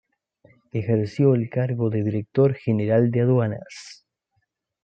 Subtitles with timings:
[0.71, 4.03] Ejerció el cargo de Director General de Aduanas.